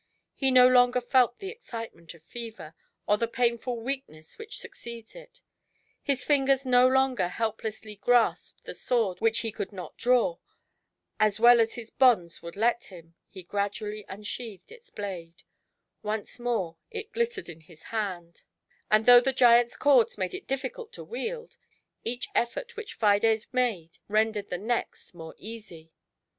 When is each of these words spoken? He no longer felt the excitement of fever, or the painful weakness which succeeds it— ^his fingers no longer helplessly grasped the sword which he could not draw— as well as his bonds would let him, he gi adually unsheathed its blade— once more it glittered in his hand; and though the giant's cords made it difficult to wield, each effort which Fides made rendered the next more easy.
He 0.33 0.49
no 0.49 0.67
longer 0.67 0.99
felt 0.99 1.37
the 1.37 1.49
excitement 1.51 2.15
of 2.15 2.23
fever, 2.23 2.73
or 3.05 3.19
the 3.19 3.27
painful 3.27 3.79
weakness 3.79 4.39
which 4.39 4.57
succeeds 4.57 5.15
it— 5.15 5.41
^his 6.09 6.23
fingers 6.23 6.65
no 6.65 6.87
longer 6.87 7.27
helplessly 7.27 7.97
grasped 7.97 8.63
the 8.63 8.73
sword 8.73 9.21
which 9.21 9.41
he 9.41 9.51
could 9.51 9.71
not 9.71 9.95
draw— 9.97 10.39
as 11.29 11.39
well 11.39 11.61
as 11.61 11.75
his 11.75 11.91
bonds 11.91 12.41
would 12.41 12.55
let 12.55 12.85
him, 12.85 13.13
he 13.29 13.43
gi 13.43 13.49
adually 13.51 14.03
unsheathed 14.09 14.71
its 14.71 14.89
blade— 14.89 15.43
once 16.01 16.39
more 16.39 16.77
it 16.89 17.13
glittered 17.13 17.47
in 17.47 17.61
his 17.61 17.83
hand; 17.93 18.41
and 18.89 19.05
though 19.05 19.21
the 19.21 19.31
giant's 19.31 19.77
cords 19.77 20.17
made 20.17 20.33
it 20.33 20.47
difficult 20.47 20.91
to 20.93 21.03
wield, 21.03 21.57
each 22.03 22.27
effort 22.33 22.75
which 22.75 22.95
Fides 22.95 23.45
made 23.53 23.99
rendered 24.07 24.49
the 24.49 24.57
next 24.57 25.13
more 25.13 25.35
easy. 25.37 25.91